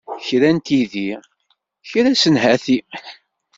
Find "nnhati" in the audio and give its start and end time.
2.33-2.77